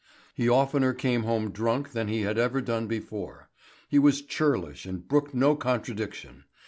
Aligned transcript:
He 0.33 0.49
oftener 0.49 0.95
came 0.95 1.21
home 1.25 1.51
drunk 1.51 1.91
than 1.91 2.07
he 2.07 2.23
had 2.23 2.39
ever 2.39 2.59
done 2.59 2.87
before; 2.87 3.49
he 3.87 3.99
was 3.99 4.23
churlish 4.23 4.87
and 4.87 5.07
brooked 5.07 5.35
no 5.35 5.55
contradiction. 5.55 6.45